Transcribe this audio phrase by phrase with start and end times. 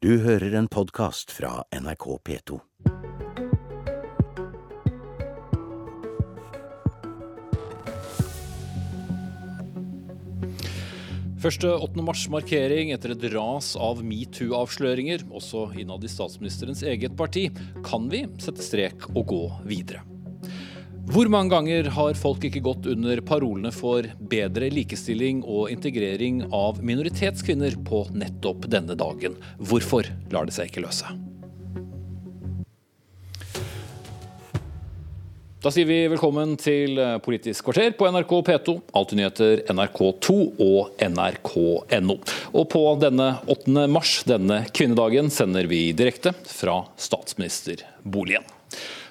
[0.00, 2.54] Du hører en podkast fra NRK P2.
[11.44, 12.00] Første 8.
[12.00, 17.50] mars-markering etter et ras av metoo-avsløringer, også innad i statsministerens eget parti.
[17.84, 20.06] Kan vi sette strek og gå videre?
[21.10, 26.78] Hvor mange ganger har folk ikke gått under parolene for bedre likestilling og integrering av
[26.86, 29.34] minoritetskvinner på nettopp denne dagen?
[29.58, 31.10] Hvorfor lar det seg ikke løse?
[35.60, 42.18] Da sier vi velkommen til Politisk kvarter på NRK P2, Alltid nyheter, NRK2 og nrk.no.
[42.54, 43.90] Og på denne 8.
[43.90, 48.46] mars, denne kvinnedagen, sender vi direkte fra statsministerboligen.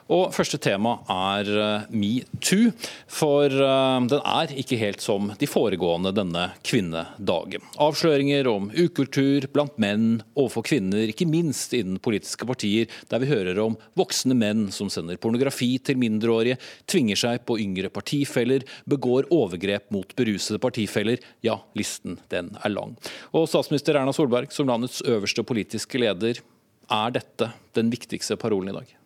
[0.09, 2.72] Og Første tema er eh, metoo.
[3.09, 7.66] For eh, den er ikke helt som de foregående denne kvinnedagen.
[7.81, 13.62] Avsløringer om ukultur blant menn overfor kvinner, ikke minst innen politiske partier, der vi hører
[13.62, 16.58] om voksne menn som sender pornografi til mindreårige,
[16.89, 21.22] tvinger seg på yngre partifeller, begår overgrep mot berusede partifeller.
[21.45, 22.95] Ja, listen den er lang.
[23.30, 26.42] Og statsminister Erna Solberg, som landets øverste politiske leder,
[26.89, 28.98] er dette den viktigste parolen i dag?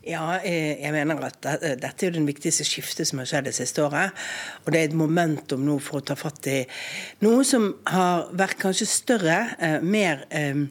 [0.00, 3.82] Ja, eh, jeg mener at dette er den viktigste skiftet som har skjedd det siste
[3.84, 4.16] året.
[4.64, 6.62] Og det er et momentum nå for å ta fatt i
[7.20, 10.64] noe som har vært kanskje større, eh, mer eh,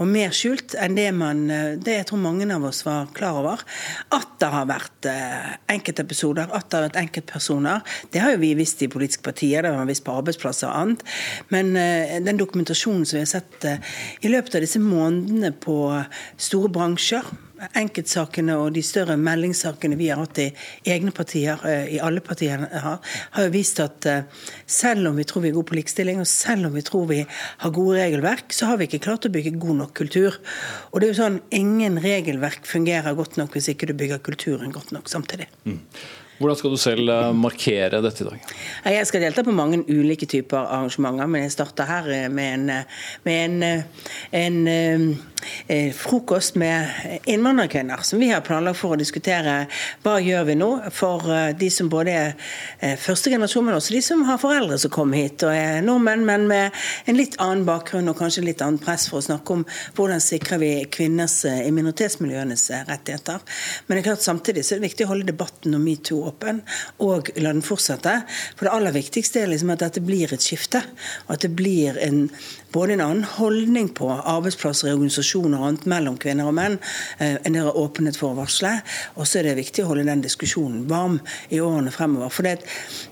[0.00, 1.44] og mer skjult enn det man
[1.84, 3.60] det jeg tror mange av oss var klar over.
[4.16, 5.08] At det har vært
[5.70, 7.84] enkeltepisoder, at det har vært enkeltpersoner.
[8.10, 10.80] Det har jo vi visst i politiske partier, det har vi visst på arbeidsplasser og
[10.80, 11.04] annet.
[11.52, 11.76] Men
[12.24, 13.68] den dokumentasjonen som vi har sett
[14.24, 15.76] i løpet av disse månedene på
[16.40, 17.28] store bransjer
[17.78, 20.48] enkeltsakene og de større meldingssakene vi har hatt i
[20.94, 22.98] egne partier, eh, i alle partiene har,
[23.36, 24.24] har jo vist at eh,
[24.66, 27.20] selv om vi tror vi er gode på likestilling, og selv om vi tror vi
[27.26, 30.40] har gode regelverk, så har vi ikke klart å bygge god nok kultur.
[30.90, 34.72] Og det er jo sånn, Ingen regelverk fungerer godt nok hvis ikke du bygger kulturen
[34.74, 35.46] godt nok samtidig.
[35.68, 35.78] Mm.
[36.42, 38.54] Hvordan skal du selv eh, markere dette i dag?
[38.96, 42.88] Jeg skal delta på mange ulike typer arrangementer, men jeg starter her med en,
[43.22, 43.84] med en,
[44.32, 46.86] en, frokost med
[47.30, 49.54] innvandrerkvinner, som vi har planlagt for å diskutere
[50.04, 52.34] hva gjør vi nå for eh, de som både er
[52.80, 56.26] eh, første generasjon, men også de som har foreldre som kom hit og er nordmenn,
[56.26, 59.64] men med en litt annen bakgrunn og kanskje litt annen press for å snakke om
[59.96, 63.42] hvordan sikrer vi kvinners i minoritetsmiljøenes rettigheter.
[63.86, 66.62] Men det er klart samtidig så er det viktig å holde debatten om metoo åpen,
[67.04, 68.14] og la den fortsette.
[68.56, 70.82] For det aller viktigste er liksom at dette blir et skifte.
[71.26, 72.24] Og at det blir en,
[72.74, 76.78] både en annen holdning på arbeidsplasser, i organisasjoner og annet mellom kvinner og menn
[77.18, 78.74] eh, enn dere har åpnet for å varsle.
[79.16, 81.20] Og så er det viktig å holde den diskusjonen varm
[81.52, 82.32] i årene fremover.
[82.32, 82.58] For det,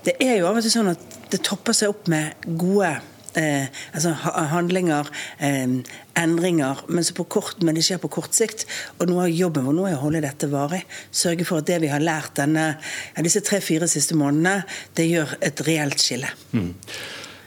[0.07, 2.97] det er jo av og til sånn at det topper seg opp med gode
[3.39, 4.13] eh, altså
[4.51, 5.09] handlinger,
[5.39, 5.77] eh,
[6.19, 8.65] endringer, men, kort, men, det skjer på kort sikt.
[8.99, 10.83] Og noe av jobben vår nå er å holde dette varig.
[11.11, 12.75] Sørge for at det vi har lært denne,
[13.23, 14.63] disse tre-fire siste månedene,
[14.97, 16.31] det gjør et reelt skille.
[16.51, 16.73] Mm.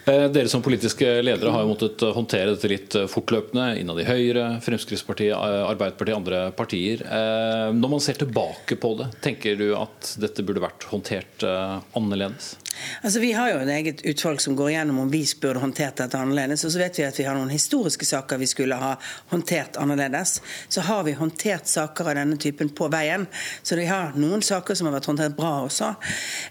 [0.05, 4.45] Eh, dere som politiske ledere har jo måttet håndtere dette litt fortløpende innad i Høyre,
[4.65, 7.01] Fremskrittspartiet, Arbeiderpartiet, andre partier.
[7.09, 11.79] Eh, når man ser tilbake på det, tenker du at dette burde vært håndtert eh,
[11.97, 12.53] annerledes?
[13.03, 16.19] Altså, Vi har jo en eget utvalg som går igjennom om vi burde håndtert dette
[16.19, 16.65] annerledes.
[16.65, 18.95] Og så vet vi at vi har noen historiske saker vi skulle ha
[19.33, 20.41] håndtert annerledes.
[20.69, 23.27] Så har vi håndtert saker av denne typen på veien.
[23.63, 25.95] Så vi har noen saker som har vært håndtert bra også.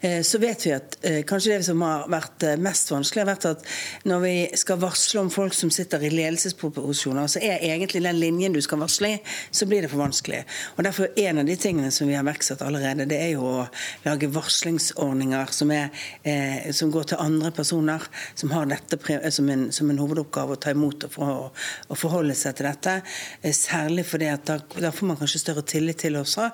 [0.01, 3.31] Eh, så vet vi at eh, kanskje det som har vært eh, mest vanskelig, har
[3.33, 3.65] vært at
[4.09, 8.55] når vi skal varsle om folk som sitter i ledelsesproposisjoner, så er egentlig den linjen
[8.55, 9.19] du skal varsle i,
[9.51, 10.43] så blir det for vanskelig.
[10.77, 13.67] Og Derfor en av de tingene som vi har iverksatt allerede, det er jo å
[14.05, 15.89] lage varslingsordninger som er
[16.23, 18.03] eh, som går til andre personer
[18.35, 21.49] som har dette som en, som en hovedoppgave å ta imot og, for,
[21.87, 22.97] og, forholde seg til dette.
[23.41, 26.49] Eh, særlig fordi at da, da, får man kanskje større tillit til også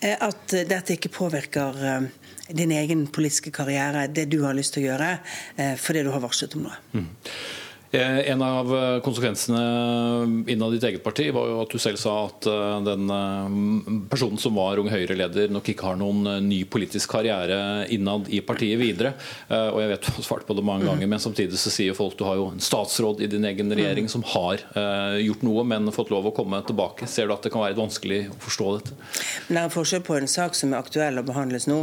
[0.00, 2.08] eh, at dette ikke påvirker eh,
[2.54, 5.12] din egen politiske karriere, det du har lyst til å gjøre,
[5.56, 6.80] for fordi du har varslet om noe.
[6.92, 7.08] Mm.
[7.90, 12.14] Eh, en av eh, konsekvensene innad ditt eget parti var jo at du selv sa
[12.26, 13.06] at eh, den
[14.10, 18.78] personen som var Ung Høyre-leder, nok ikke har noen ny politisk karriere innad i partiet
[18.80, 19.12] videre.
[19.48, 20.88] Og jeg vet du har svart på det mange mm.
[20.90, 24.08] ganger, men samtidig så sier folk du har jo en statsråd i din egen regjering
[24.08, 24.12] mm.
[24.12, 24.62] som har
[25.22, 27.08] gjort noe, men fått lov å komme tilbake.
[27.10, 28.98] Ser du at det kan være vanskelig å forstå dette?
[29.48, 31.78] Men Det er forskjell på en sak som er aktuell og behandles nå,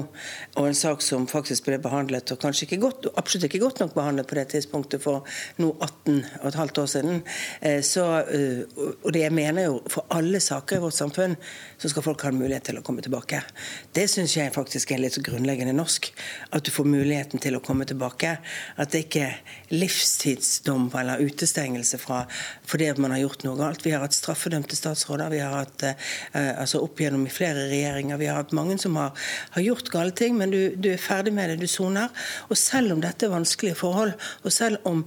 [0.59, 3.95] og en sak som faktisk ble behandlet, og kanskje ikke godt, absolutt ikke godt nok
[3.97, 5.23] behandlet på det tidspunktet for
[5.61, 7.21] nå 18 og et halvt år siden.
[7.61, 8.03] Eh, så,
[9.03, 11.35] og det jeg mener jo, For alle saker i vårt samfunn
[11.77, 13.41] så skal folk ha en mulighet til å komme tilbake.
[13.93, 16.09] Det syns jeg faktisk er litt grunnleggende norsk.
[16.51, 18.37] At du får muligheten til å komme tilbake.
[18.77, 19.39] At det ikke er
[19.73, 22.23] livstidsdom eller utestengelse fra
[22.69, 23.83] fordi man har gjort noe galt.
[23.85, 25.29] Vi har hatt straffedømte statsråder.
[25.29, 25.85] vi har hatt
[26.33, 28.17] altså opp gjennom flere regjeringer.
[28.17, 29.11] Vi har hatt mange som har,
[29.55, 32.11] har gjort gale ting, men du, du er ferdig med det, du soner.
[32.49, 34.13] Og selv om dette er vanskelige forhold,
[34.43, 35.03] og selv om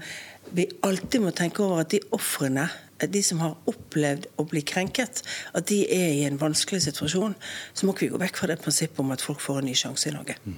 [0.54, 2.68] vi alltid må tenke over at de ofrene
[3.04, 5.20] de som har opplevd å bli krenket,
[5.52, 7.34] at de er i en vanskelig situasjon,
[7.76, 9.74] så må ikke vi gå vekk fra det prinsippet om at folk får en ny
[9.76, 10.38] sjanse i Norge.
[10.46, 10.56] Mm.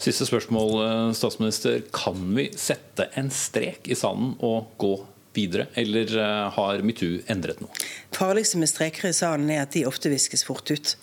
[0.00, 1.80] Siste spørsmål, eh, statsminister.
[1.96, 4.94] Kan vi sette en strek i sanden og gå
[5.36, 7.72] videre, eller eh, har metoo endret noe?
[8.10, 10.96] Det farligste med streker i sanden er at de ofte viskes fort ut.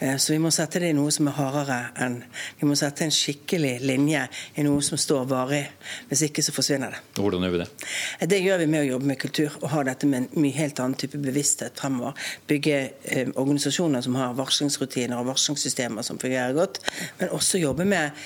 [0.00, 2.20] Eh, så vi må sette det i noe som er hardere enn
[2.60, 4.22] Vi må sette en skikkelig linje
[4.56, 5.62] i noe som står varig.
[6.08, 7.00] Hvis ikke så forsvinner det.
[7.20, 7.68] Hvordan gjør vi det?
[8.18, 10.56] Eh, det gjør vi med å jobbe med kultur og ha dette med en mye
[10.56, 12.16] helt annen type bevissthet fremover.
[12.48, 16.80] Bygge eh, organisasjoner som har varslingsrutiner og varslingssystemer som fungerer godt.
[17.20, 18.16] Men også jobbe med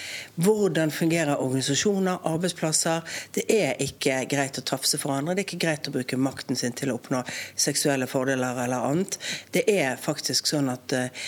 [0.46, 3.02] hvordan fungerer organisasjoner, arbeidsplasser.
[3.34, 5.34] Det er ikke greit å tafse for andre.
[5.34, 7.24] Det er ikke greit å bruke makten sin til å oppnå
[7.58, 9.18] seksuelle fordeler eller annet.
[9.54, 11.24] Det er faktisk sånn at eh,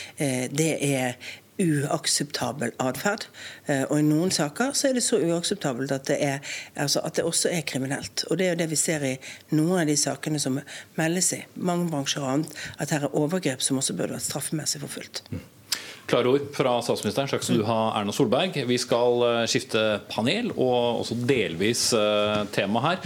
[0.53, 1.19] det er
[1.63, 3.27] uakseptabel atferd.
[3.67, 7.17] Eh, og i noen saker så er det så uakseptabelt at det, er, altså at
[7.17, 8.27] det også er kriminelt.
[8.31, 9.17] Og det er jo det vi ser i
[9.57, 10.61] noen av de sakene som
[10.99, 14.83] meldes i mange bransjer og annet, at her er overgrep som også burde vært straffemessig
[14.85, 15.25] forfulgt.
[16.07, 17.27] Klare ord fra statsministeren.
[17.27, 18.55] Takk skal du ha, Erna Solberg.
[18.69, 23.01] Vi skal eh, skifte panel og også delvis eh, tema her.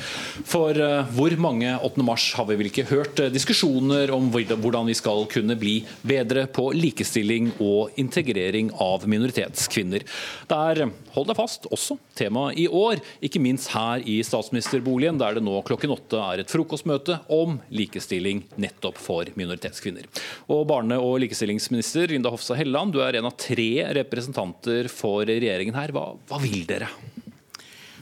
[0.45, 2.05] For eh, hvor mange 8.
[2.05, 6.67] mars har vi vel ikke hørt diskusjoner om hvordan vi skal kunne bli bedre på
[6.77, 10.05] likestilling og integrering av minoritetskvinner.
[10.51, 13.01] Det er, hold deg fast, også tema i år.
[13.25, 18.45] Ikke minst her i statsministerboligen, der det nå klokken åtte er et frokostmøte om likestilling
[18.61, 20.05] nettopp for minoritetskvinner.
[20.53, 23.71] Og barne- og likestillingsminister Linda Hofstad Helleland du er en av tre
[24.01, 25.95] representanter for regjeringen her.
[25.95, 26.91] Hva, hva vil dere?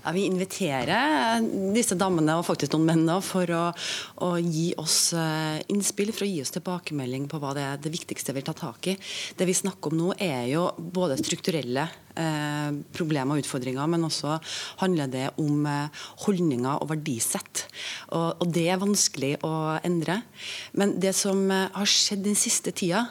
[0.04, 1.42] Ja, vi inviterer
[1.74, 3.64] disse damene og faktisk noen menn for å,
[4.24, 7.92] å, gi oss eh, innspill, for å gi oss tilbakemelding på hva det er det
[7.92, 8.96] viktigste vi vil ta tak i.
[9.36, 11.88] Det vi snakker om nå er jo både strukturelle
[12.18, 14.36] eh, problemer og utfordringer, men også
[14.82, 17.64] handler det om eh, holdninger og verdisett.
[18.10, 19.52] Og, og, det er vanskelig å
[19.86, 20.20] endre.
[20.78, 23.06] Men det som eh, har skjedd den siste tida,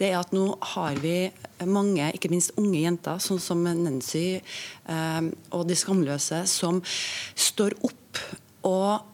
[0.00, 1.16] det er at nå har vi
[1.68, 4.40] mange, ikke minst unge jenter, sånn som Nancy
[5.54, 6.80] og de skamløse, som
[7.38, 8.18] står opp
[8.66, 9.06] og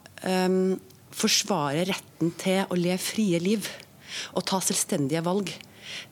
[1.19, 3.69] forsvarer retten til å leve frie liv
[4.35, 5.53] og ta selvstendige valg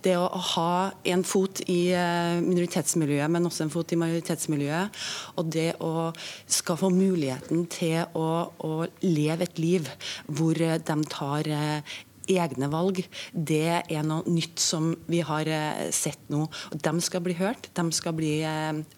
[0.05, 0.71] det å ha
[1.07, 5.05] en fot i eh, minoritetsmiljøet, men også en fot i majoritetsmiljøet,
[5.37, 6.09] og det å
[6.49, 8.27] skal få muligheten til å,
[8.57, 8.73] å
[9.05, 9.89] leve et liv
[10.27, 11.97] hvor eh, de tar eh,
[12.27, 12.99] egne valg,
[13.31, 15.47] det er noe nytt som vi har
[15.95, 16.41] sett nå.
[16.75, 18.33] De skal bli hørt, de skal bli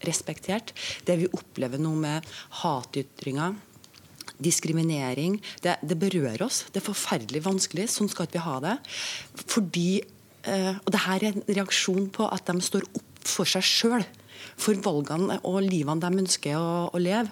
[0.02, 0.74] respektert.
[1.06, 2.26] Det vi opplever nå med
[2.64, 3.54] hatytringer
[4.40, 5.40] diskriminering.
[5.64, 6.64] Det, det, berører oss.
[6.72, 7.90] Det er forferdelig vanskelig.
[7.92, 8.78] Sånn skal ikke vi ha det.
[9.50, 9.90] Fordi
[10.48, 14.08] Eh, og det her er en reaksjon på at de står opp for seg sjøl.
[14.60, 17.28] For valgene og livene de ønsker å, å, leve.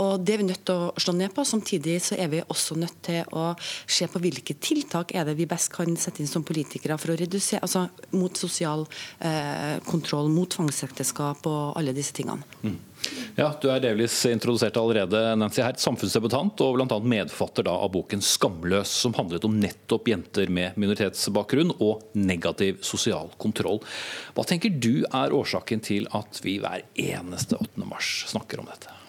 [0.00, 1.44] Og Det er vi nødt til å slå ned på.
[1.44, 5.48] Samtidig så er vi også nødt til å se på hvilke tiltak er det vi
[5.48, 7.86] best kan sette inn som politikere for å redusere, altså
[8.16, 8.86] mot sosial
[9.20, 12.44] eh, kontroll, mot tvangsekteskap og alle disse tingene.
[12.64, 12.80] Mm.
[13.36, 16.98] Ja, Du er delvis introdusert allerede, Nancy Hert, samfunnsdebutant og bl.a.
[17.00, 23.82] medforfatter av boken 'Skamløs', som handlet om nettopp jenter med minoritetsbakgrunn og negativ sosial kontroll.
[24.34, 27.84] Hva tenker du er årsaken til at vi hver eneste 8.
[27.84, 29.05] mars snakker om dette?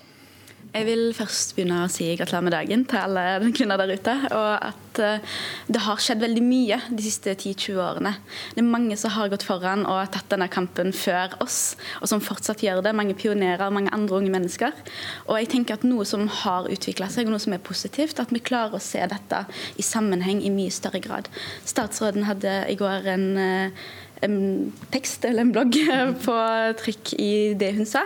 [0.77, 3.21] Jeg vil først begynne å si gratulerer med dagen til alle
[3.57, 4.13] kvinner der ute.
[4.29, 5.37] Og at eh,
[5.73, 8.11] det har skjedd veldig mye de siste 10-20 årene.
[8.53, 12.21] Det er mange som har gått foran og tatt denne kampen før oss, og som
[12.21, 12.93] fortsatt gjør det.
[12.97, 14.77] Mange pionerer, mange andre unge mennesker.
[15.25, 18.33] Og jeg tenker at noe som har utvikla seg, og noe som er positivt, at
[18.33, 19.45] vi klarer å se dette
[19.81, 21.31] i sammenheng i mye større grad.
[21.65, 23.87] Statsråden hadde i går en eh,
[24.25, 24.37] en
[24.93, 25.75] tekst eller en blogg
[26.25, 26.35] på
[26.81, 28.03] trykk i det hun sa,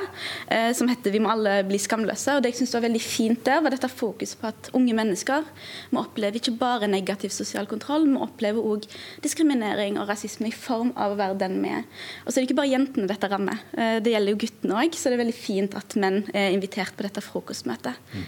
[0.47, 2.37] eh, som heter 'Vi må alle bli skamløse'.
[2.37, 5.43] Og Det jeg synes var veldig fint der, var dette fokuset på at unge mennesker
[5.91, 8.87] må oppleve ikke bare negativ sosial kontroll, men oppleve òg
[9.21, 11.83] diskriminering og rasisme i form av å være den vi er.
[12.25, 14.93] Og så er det ikke bare jentene dette rammer, eh, det gjelder jo guttene òg.
[14.95, 17.95] Så det er veldig fint at menn er invitert på dette frokostmøtet.
[18.13, 18.25] Mm.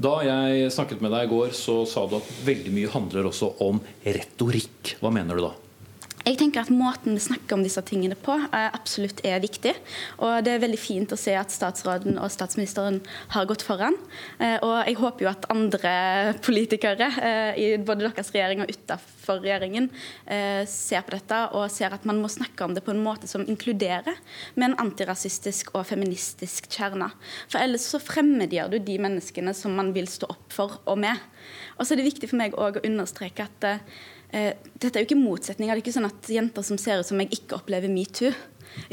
[0.00, 3.52] Da jeg snakket med deg i går, så sa du at veldig mye handler også
[3.60, 4.96] om retorikk.
[5.02, 5.52] Hva mener du da?
[6.20, 9.72] Jeg tenker at Måten vi snakker om disse tingene på, absolutt er viktig.
[10.20, 13.00] Og Det er veldig fint å se at statsråden og statsministeren
[13.32, 13.96] har gått foran.
[14.38, 15.94] Eh, og Jeg håper jo at andre
[16.46, 19.88] politikere eh, i både deres regjering og utenfor regjeringen
[20.26, 23.30] eh, ser på dette og ser at man må snakke om det på en måte
[23.30, 24.20] som inkluderer,
[24.54, 27.10] med en antirasistisk og feministisk kjerne.
[27.48, 31.16] For ellers så fremmedgjør du de menneskene som man vil stå opp for og med.
[31.78, 33.70] Og så er det viktig for meg å understreke at
[34.32, 35.74] eh, dette er jo ikke motsetninger.
[35.74, 38.32] Det er ikke sånn at jenter som ser ut som meg, ikke opplever metoo.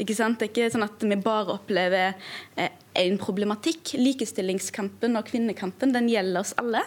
[0.02, 0.40] Ikke sant?
[0.40, 2.16] Det er ikke sånn at vi bare opplever
[2.58, 3.94] én eh, problematikk.
[3.98, 6.82] Likestillingskampen og kvinnekampen den gjelder oss alle.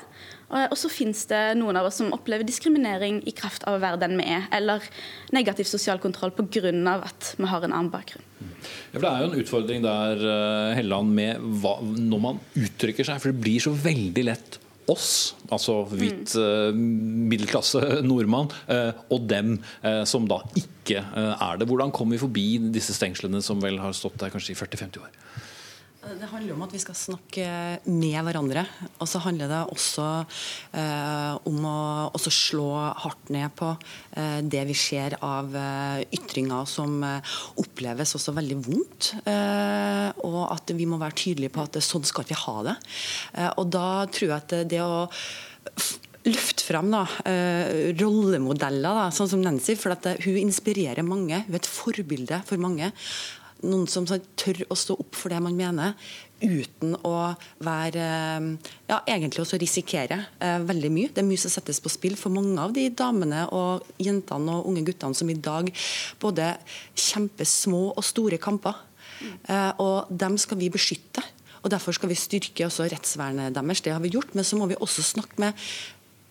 [0.51, 4.01] Og så finnes det noen av oss som opplever diskriminering i kraft av å være
[4.01, 4.84] den vi er, eller
[5.31, 6.74] negativ sosial kontroll pga.
[6.98, 8.25] at vi har en annen bakgrunn.
[8.91, 13.08] Ja, for Det er jo en utfordring der eh, Helland, med hva, når man uttrykker
[13.08, 13.22] seg.
[13.22, 14.60] For det blir så veldig lett
[14.90, 21.68] oss, altså hvit uh, middelklasse nordmann, uh, og dem uh, som da ikke er det.
[21.70, 25.12] Hvordan kom vi forbi disse stengslene som vel har stått der kanskje i 40-50 år?
[26.01, 27.43] Det handler om at vi skal snakke
[27.86, 28.63] med hverandre.
[29.03, 30.05] Og så handler det også
[30.74, 32.70] eh, om å slå
[33.03, 33.70] hardt ned på
[34.17, 39.12] eh, det vi ser av eh, ytringer som eh, oppleves også veldig vondt.
[39.29, 42.77] Eh, og at vi må være tydelige på at sånn skal vi ha det.
[43.38, 45.03] Eh, og da tror jeg at det å
[46.25, 47.00] løfte fram da,
[47.98, 49.74] rollemodeller, da, sånn som Nancy.
[49.77, 51.39] For at hun inspirerer mange.
[51.48, 52.91] Hun er et forbilde for mange
[53.63, 55.96] noen som tør å stå opp for det man mener,
[56.41, 58.06] uten å være
[58.89, 61.12] Ja, egentlig også risikere eh, veldig mye.
[61.13, 64.72] Det er mye som settes på spill for mange av de damene og jentene og
[64.72, 65.70] unge guttene som i dag
[66.22, 66.56] både
[66.98, 68.82] kjemper små og store kamper.
[69.22, 71.24] Eh, og dem skal vi beskytte.
[71.62, 73.84] Og Derfor skal vi styrke også rettsvernet deres.
[73.86, 74.34] Det har vi gjort.
[74.34, 75.53] Men så må vi også snakke med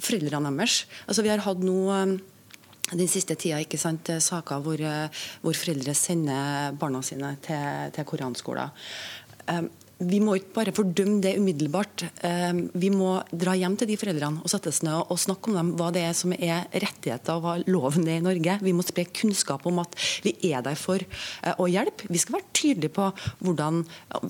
[0.03, 0.85] foreldrene deres.
[1.07, 2.03] Altså Vi har hatt noe
[2.93, 8.09] den siste tida ikke sant, saker hvor, eh, hvor foreldre sender barna sine til, til
[8.09, 8.75] koranskoler.
[10.01, 12.07] Vi må ikke bare fordømme det umiddelbart.
[12.25, 15.59] Ehm, vi må dra hjem til de foreldrene og sette oss ned og snakke om
[15.59, 18.55] dem, hva det er som er rettigheter og hva loven er i Norge.
[18.65, 22.09] Vi må spre kunnskap om at vi er der for eh, å hjelpe.
[22.09, 23.11] Vi skal være tydelige på
[23.45, 23.83] hvordan,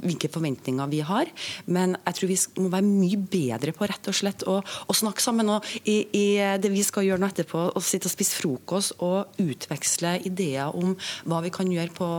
[0.03, 1.31] hvilke forventninger vi har,
[1.71, 5.23] men jeg tror vi må være mye bedre på rett og slett å, å snakke
[5.23, 5.55] sammen.
[5.55, 6.27] Og i, i,
[6.59, 10.97] det vi skal gjøre nå etterpå, å sitte og spise frokost og utveksle ideer om
[11.31, 12.11] hva vi kan gjøre på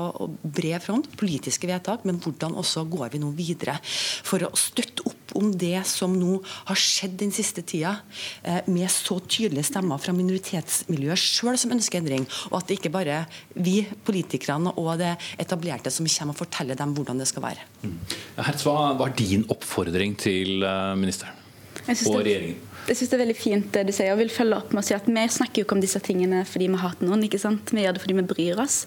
[0.48, 5.06] bred front, politiske vedtak, men hvordan også går vi nå videre videre for å støtte
[5.10, 7.98] opp om det som nå har skjedd den siste tida,
[8.44, 12.94] eh, med så tydelige stemmer fra minoritetsmiljøet sjøl som ønsker endring, og at det ikke
[12.94, 13.22] bare
[13.56, 17.68] vi politikerne og det etablerte som kommer og forteller dem hvordan det skal være.
[17.84, 17.98] Mm.
[18.42, 21.40] Hertz, hva var din oppfordring til eh, ministeren
[21.88, 22.71] og regjeringen?
[22.88, 24.86] Jeg synes det er veldig fint det du sier, og vil følge opp med å
[24.86, 27.26] si at vi snakker jo ikke om disse tingene fordi vi hater noen.
[27.28, 27.74] ikke sant?
[27.76, 28.80] Vi gjør det fordi vi bryr oss.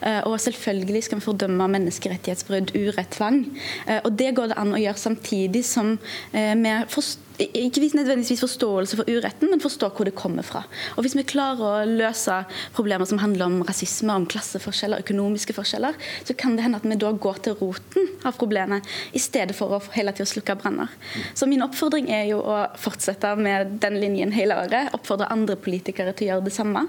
[0.00, 3.44] Eh, og selvfølgelig skal vi fordømme menneskerettighetsbrudd, urett, tvang.
[3.86, 5.96] Eh, og det går det an å gjøre samtidig som
[6.32, 10.62] eh, vi forstår ikke nødvendigvis forståelse for uretten, men forstå hvor det kommer fra.
[10.96, 15.94] Og Hvis vi klarer å løse problemer som handler om rasisme, om klasseforskjeller, økonomiske forskjeller,
[16.24, 19.74] så kan det hende at vi da går til roten av problemet, i stedet for
[19.74, 20.94] å hele tida slukke branner.
[21.34, 24.92] Så min oppfordring er jo å fortsette med den linjen hele året.
[24.96, 26.84] Oppfordre andre politikere til å gjøre det samme.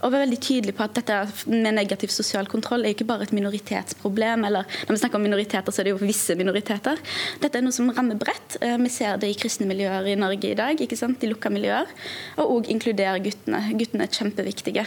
[0.00, 1.20] Og være veldig tydelig på at dette
[1.50, 4.44] med negativ sosial kontroll er ikke bare et minoritetsproblem.
[4.48, 7.00] eller Når vi snakker om minoriteter, så er det jo visse minoriteter.
[7.40, 8.58] Dette er noe som rammer bredt.
[8.60, 11.20] Eh, vi ser det i kristne miljøer i Norge i dag, ikke sant?
[11.20, 11.90] de lukka miljøer.
[12.42, 13.62] Og òg inkludere guttene.
[13.78, 14.86] Guttene er kjempeviktige.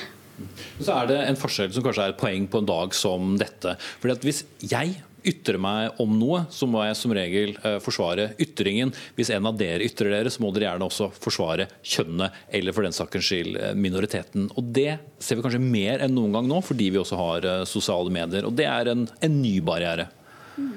[0.78, 3.78] Så er det en forskjell som kanskje er et poeng på en dag som dette.
[4.02, 8.30] Fordi at Hvis jeg ytrer meg om noe, så må jeg som regel eh, forsvare
[8.44, 8.94] ytringen.
[9.18, 12.88] Hvis en av dere ytrer dere, så må dere gjerne også forsvare kjønnet, eller for
[12.88, 14.50] den sakens skyld eh, minoriteten.
[14.56, 17.66] Og Det ser vi kanskje mer enn noen gang nå, fordi vi også har eh,
[17.70, 18.48] sosiale medier.
[18.48, 20.10] Og Det er en, en ny barriere.
[20.58, 20.74] Mm.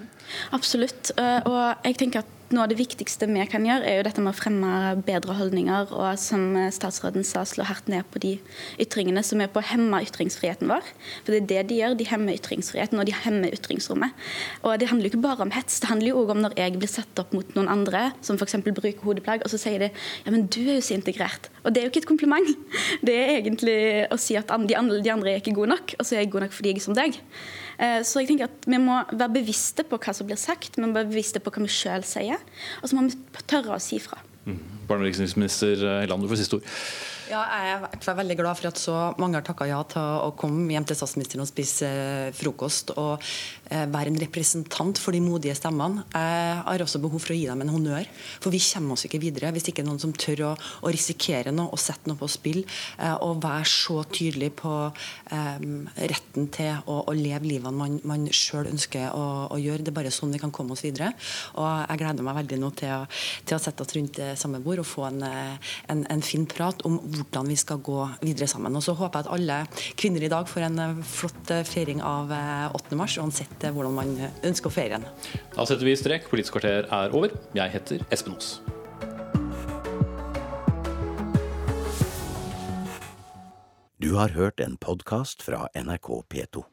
[0.55, 1.11] Absolutt.
[1.17, 4.33] Og jeg tenker at noe av det viktigste vi kan gjøre, er jo dette med
[4.33, 4.71] å fremme
[5.07, 8.33] bedre holdninger, og som statsråden sa, slå hardt ned på de
[8.83, 10.89] ytringene som er på å hemme ytringsfriheten vår.
[11.27, 14.27] For det er det de gjør, de hemmer ytringsfriheten, og de hemmer ytringsrommet.
[14.65, 16.77] Og det handler jo ikke bare om hets, det handler jo òg om når jeg
[16.79, 18.59] blir satt opp mot noen andre, som f.eks.
[18.67, 21.51] bruker hodeplagg, og så sier de ja, men du er jo så integrert.
[21.63, 22.55] Og det er jo ikke et kompliment.
[23.07, 23.79] Det er egentlig
[24.11, 26.55] å si at de andre, er ikke gode nok, og så er jeg god nok
[26.57, 27.19] fordi jeg er som deg.
[27.79, 30.85] Eh, så jeg tenker at vi må være bevisste på hva som blir sagt, vi
[30.85, 32.43] må være bevisste på hva vi sjøl sier,
[32.81, 34.19] og så må vi tørre å si fra.
[34.47, 34.59] Mm.
[34.89, 36.71] barne- og likestillingsminister Helland, du får siste ord.
[37.31, 40.73] Ja, jeg er veldig glad for at så mange har takka ja til å komme
[40.75, 43.23] hjem til statsministeren og spise eh, frokost og
[43.71, 46.03] eh, være en representant for de modige stemmene.
[46.11, 48.09] Jeg har også behov for å gi dem en honnør,
[48.43, 50.51] for vi kommer oss ikke videre hvis ikke noen som tør å,
[50.83, 55.87] å risikere noe og sette noe på spill eh, og være så tydelig på um,
[56.01, 59.85] retten til å, å leve livet man, man sjøl ønsker å, å, gjøre.
[59.87, 61.13] Det er bare sånn vi kan komme oss videre.
[61.55, 63.01] Og jeg gleder meg veldig nå til å,
[63.47, 66.99] til å sette oss rundt samme bord og få en, en, en fin prat om
[67.21, 68.77] hvordan vi skal gå videre sammen.
[68.77, 69.59] Og så håper jeg at alle
[70.01, 72.91] kvinner i dag får en eh, flott eh, feiring av 8.
[72.91, 75.09] Eh, mars, uansett hvordan man ønsker å feire den.
[75.55, 76.29] Da setter vi strek.
[76.31, 77.35] Politisk kvarter er over.
[77.57, 78.59] Jeg heter Espen Aas.
[84.01, 86.71] Du har hørt en podkast fra NRK P2.